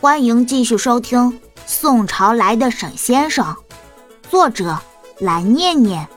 [0.00, 1.18] 欢迎继续收听
[1.66, 3.44] 《宋朝来的沈先生》，
[4.30, 4.78] 作者
[5.18, 6.08] 蓝念念，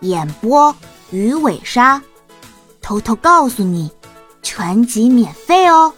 [0.00, 0.74] 演播
[1.10, 2.02] 鱼尾鲨。
[2.80, 3.90] 偷偷告诉你，
[4.40, 5.92] 全集免费哦。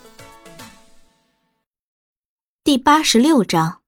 [2.64, 3.82] 第八十六章，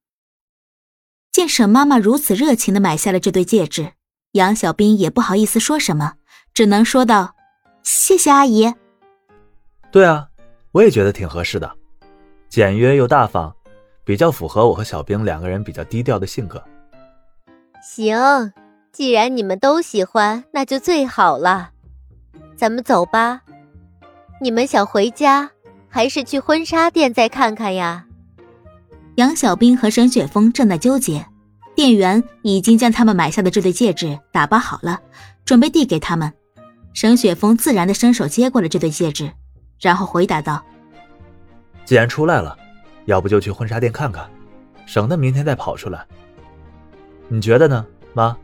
[1.33, 3.95] 见沈妈妈如此热情的买下了这对戒指，
[4.33, 6.13] 杨小兵也不好意思说什么，
[6.55, 7.35] 只能说道
[7.83, 8.73] ：“谢谢阿姨。”
[9.91, 10.29] 对啊，
[10.71, 11.80] 我也觉得挺合适的。
[12.51, 13.55] 简约又大方，
[14.05, 16.61] 比较符合我和小兵两个人比较低调的性格。
[17.81, 18.53] 行，
[18.91, 21.71] 既然你们都喜欢，那就最好了。
[22.57, 23.43] 咱们走吧。
[24.41, 25.49] 你们想回家，
[25.89, 28.05] 还是去婚纱店再看看呀？
[29.15, 31.25] 杨小兵和沈雪峰正在纠结，
[31.77, 34.99] 店员已经将他们买下的这对戒指打包好了，
[35.45, 36.33] 准备递给他们。
[36.95, 39.31] 沈雪峰自然的伸手接过了这对戒指，
[39.81, 40.61] 然后回答道。
[41.91, 42.57] 既然出来了，
[43.07, 44.25] 要不就去婚纱店看看，
[44.87, 46.07] 省得明天再跑出来。
[47.27, 48.37] 你觉得呢，妈？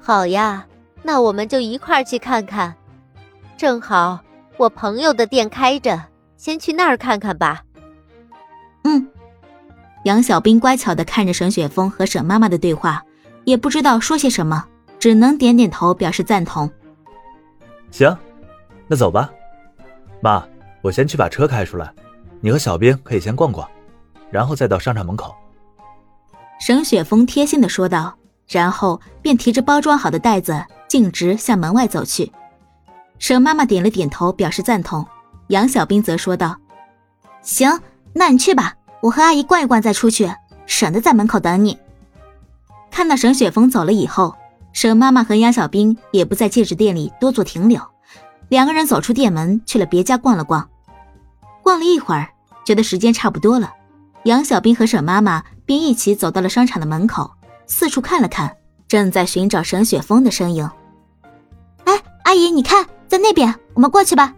[0.00, 0.66] 好呀，
[1.02, 2.74] 那我们就一块儿去看看。
[3.58, 4.18] 正好
[4.56, 6.02] 我朋友的店开着，
[6.38, 7.62] 先去那儿看看吧。
[8.84, 9.06] 嗯。
[10.04, 13.04] 杨小兵乖巧的看着沈雪峰和沈妈妈的对话，
[13.44, 14.64] 也不知道说些什么，
[14.98, 16.70] 只能点点头表示赞同。
[17.90, 18.16] 行，
[18.88, 19.30] 那走吧。
[20.22, 20.42] 妈，
[20.80, 21.92] 我先去把车开出来。
[22.40, 23.68] 你和小兵可以先逛逛，
[24.30, 25.34] 然后再到商场门口。”
[26.60, 28.14] 沈雪峰贴心的说道，
[28.48, 32.30] 然后便提着包装好的袋子，径直向门外走去。
[33.18, 35.06] 沈妈妈点了点头，表示赞同。
[35.48, 36.56] 杨小兵则说道
[37.42, 37.80] ：“行，
[38.12, 40.30] 那你去吧，我和阿姨逛一逛再出去，
[40.66, 41.78] 省得在门口等你。”
[42.90, 44.34] 看到沈雪峰走了以后，
[44.72, 47.80] 沈妈妈和杨小兵也不在戒指店里多做停留，
[48.48, 50.68] 两个人走出店门，去了别家逛了逛。
[51.70, 52.28] 逛了一会儿，
[52.64, 53.72] 觉得时间差不多了，
[54.24, 57.30] 杨小兵和沈妈妈便一起走到了商场的门口，
[57.68, 58.56] 四处看了看，
[58.88, 60.68] 正在寻找沈雪峰的身影。
[61.84, 64.34] 哎，阿姨，你看，在那边，我们过去吧。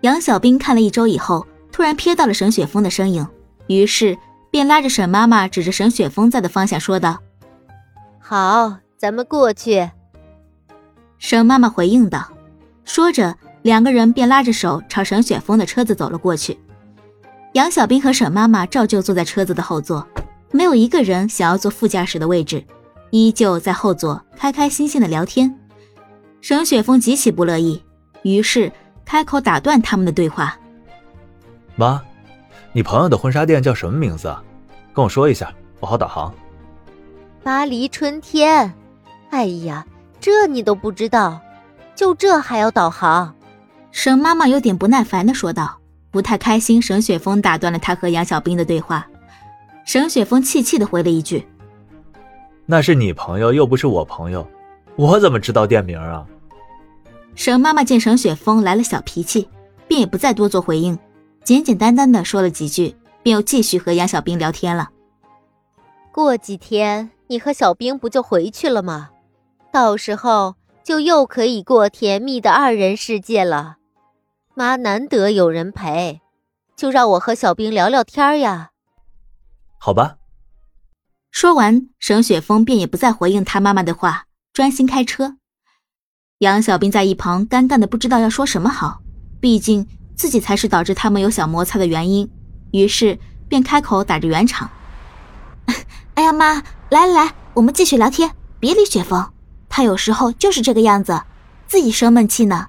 [0.00, 3.24] 杨小兵看了一周以后，突然瞥到了沈雪峰的身影，
[3.68, 4.18] 于是
[4.50, 7.20] 便拉着沈妈妈，指着沈雪峰在的方向说道
[8.18, 9.88] ：“好，咱们过去。”
[11.18, 12.26] 沈妈妈回应道，
[12.84, 13.36] 说着。
[13.62, 16.58] 两个人便拉着手朝沈雪峰的车子走了过去。
[17.52, 20.06] 杨小兵和沈妈妈照旧坐在车子的后座，
[20.50, 22.64] 没有一个人想要坐副驾驶的位置，
[23.10, 25.54] 依旧在后座开开心心的聊天。
[26.40, 27.80] 沈雪峰极其不乐意，
[28.22, 28.72] 于是
[29.04, 30.58] 开口打断他们的对话
[31.76, 32.02] ：“妈，
[32.72, 34.42] 你朋友的婚纱店叫什么名字啊？
[34.92, 36.34] 跟我说一下，我好导航。
[37.44, 38.72] ”“巴黎春天。
[39.30, 39.86] ”“哎呀，
[40.20, 41.40] 这你都不知道？
[41.94, 43.32] 就这还要导航？”
[43.92, 45.78] 沈妈妈有点不耐烦的说道，
[46.10, 46.82] 不太开心。
[46.82, 49.06] 沈雪峰打断了她和杨小兵的对话。
[49.84, 51.46] 沈雪峰气气的回了一句
[52.66, 54.46] ：“那是你朋友，又不是我朋友，
[54.96, 56.26] 我怎么知道店名啊？”
[57.36, 59.48] 沈妈妈见沈雪峰来了小脾气，
[59.86, 60.98] 便也不再多做回应，
[61.44, 64.90] 简简单单的说了几句，便又继续和杨小兵聊天了。
[66.10, 69.10] 过几天你和小兵不就回去了吗？
[69.72, 73.76] 到时候就又可以过甜蜜的二人世界了。
[74.54, 76.20] 妈难得有人陪，
[76.76, 78.70] 就让我和小兵聊聊天呀。
[79.78, 80.16] 好吧。
[81.30, 85.36] 说完，沈雪峰便也不再回应他妈妈的话，专心开车。
[86.38, 89.00] 杨小兵在一旁尴尬的不知道要说什么好，
[89.40, 92.30] 毕竟自己才是导致他们有小摩擦的原因，
[92.72, 94.70] 于是便开口打着圆场
[96.14, 98.30] ：“哎呀妈，来来来，我们继续聊天，
[98.60, 99.32] 别理雪峰，
[99.70, 101.22] 他有时候就是这个样子，
[101.66, 102.68] 自己生闷气呢。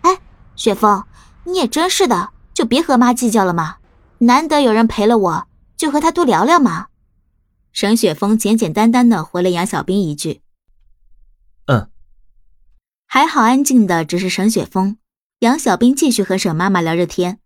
[0.00, 0.18] 哎，
[0.56, 1.04] 雪峰。”
[1.44, 3.76] 你也真是的，就别和妈计较了嘛。
[4.18, 6.88] 难得有人陪了我，就和他多聊聊嘛。
[7.72, 10.42] 沈雪峰简简单单的回了杨小兵一句
[11.66, 11.90] ：“嗯。”
[13.06, 14.98] 还好安静的只是沈雪峰，
[15.40, 17.38] 杨小兵继续和沈妈妈聊着天。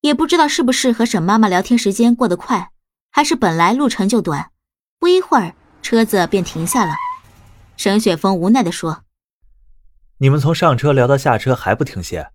[0.00, 2.70] 也不知道是不是和沈妈妈聊天时间过得快，
[3.10, 4.50] 还是本来路程就短，
[4.98, 6.94] 不一会儿车子便停下了。
[7.76, 9.04] 沈雪峰无奈的说
[10.18, 12.30] ：“你们从上车聊到下车还不停歇。”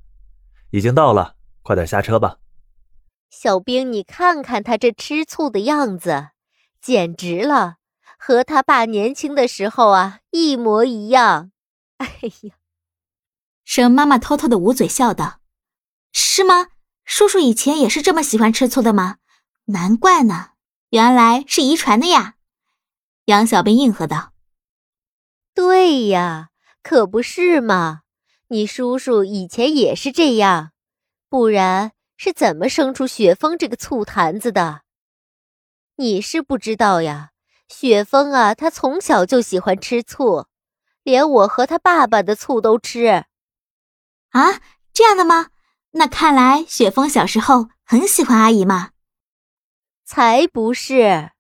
[0.72, 2.38] 已经到了，快点下车吧。
[3.30, 6.30] 小兵，你看看他这吃醋的样子，
[6.82, 7.78] 简直了，
[8.18, 11.52] 和他爸年轻的时候啊一模一样。
[11.98, 12.08] 哎
[12.44, 12.56] 呀，
[13.64, 15.42] 沈妈妈偷偷的捂嘴笑道
[16.12, 16.70] ：“是吗？
[17.06, 19.18] 叔叔以前也是这么喜欢吃醋的吗？
[19.66, 20.52] 难怪呢，
[20.90, 22.36] 原来是遗传的呀。”
[23.26, 24.34] 杨小兵应和道
[25.54, 26.50] ：“对呀，
[26.82, 28.02] 可不是嘛。”
[28.52, 30.72] 你叔叔以前也是这样，
[31.30, 34.82] 不然是怎么生出雪峰这个醋坛子的？
[35.98, 37.30] 你是不知道呀，
[37.68, 40.48] 雪峰啊，他从小就喜欢吃醋，
[41.04, 43.26] 连我和他爸爸的醋都吃。
[44.30, 44.62] 啊，
[44.94, 45.50] 这样的吗？
[45.92, 48.92] 那看来雪峰小时候很喜欢阿姨嘛。
[50.06, 51.34] 才不是，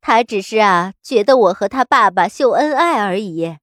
[0.00, 3.58] 他只是啊，觉得我和他爸爸秀恩爱而已。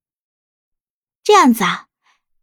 [1.24, 1.88] 这样子啊，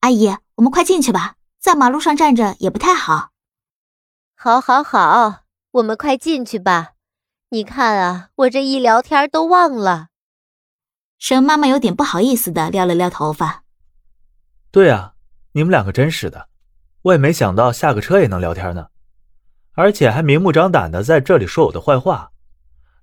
[0.00, 3.30] 阿姨，我们快进去吧，在马路上站着也不太好。
[4.34, 6.94] 好，好，好，我们快进去吧。
[7.50, 10.08] 你看啊，我这一聊天都忘了。
[11.16, 13.62] 沈妈妈有点不好意思的撩了撩头发。
[14.72, 15.14] 对啊，
[15.52, 16.48] 你们两个真是的，
[17.02, 18.88] 我也没想到下个车也能聊天呢，
[19.74, 22.32] 而且还明目张胆的在这里说我的坏话，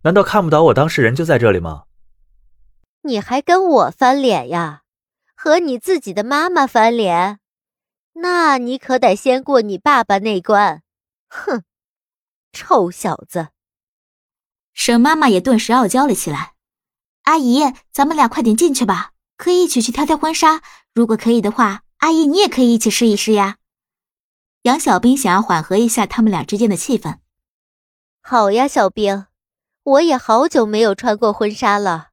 [0.02, 1.86] 难道看不到我当事人就在这里吗？
[3.04, 4.82] 你还跟我翻脸呀？
[5.34, 7.40] 和你自己的妈妈翻脸？
[8.18, 10.82] 那你可得先过你爸爸那关。
[11.28, 11.64] 哼，
[12.54, 13.50] 臭小子！
[14.74, 16.54] 沈妈妈也顿时傲娇了起来。
[17.24, 20.62] 阿姨，咱们俩快点进去吧，可以一起去挑挑婚纱。
[20.94, 23.58] 如果可以的话，阿姨你也可以一起试一试呀。
[24.62, 27.18] 杨小兵想要缓和一下他们俩之间的气氛。
[28.22, 29.26] 好呀，小兵，
[29.84, 32.12] 我也好久没有穿过婚纱了。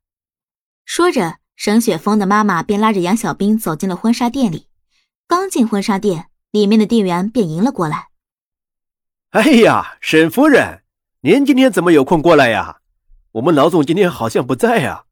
[0.85, 4.67] 说着，沈雪峰的妈妈便拉着杨小兵走进了婚纱店里。
[5.33, 8.09] 刚进婚纱店，里面的店员便迎了过来。
[9.31, 10.83] 哎呀，沈夫人，
[11.23, 12.81] 您今天怎么有空过来呀？
[13.33, 15.07] 我们老总今天好像不在呀。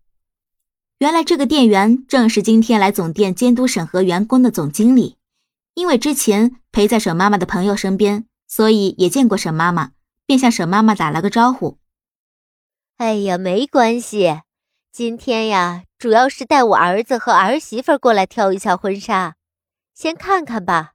[0.98, 5.16] 原来这个店员正是今天来总店监督审核员工的总经理，
[5.72, 9.92] 因为之前陪在沈妈妈的朋友身边，所以也见过沈妈妈，
[10.26, 11.78] 便向沈妈妈打了个招呼。
[12.98, 14.42] 哎呀，没关系，
[14.92, 19.36] 今天呀，主要是带我儿子和儿媳妇过来挑一下婚纱，
[20.00, 20.94] 先看看吧。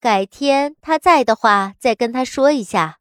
[0.00, 2.98] 改天他在的话，再跟他说一下。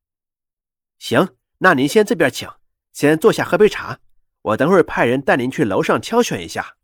[1.00, 2.48] 行，那您先这边请，
[2.92, 3.98] 先坐下喝杯茶。
[4.44, 6.76] 我等会儿派人带您去楼上挑选一下。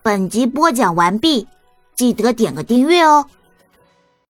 [0.00, 1.46] 本集播讲完毕，
[1.94, 3.28] 记得点个订阅哦。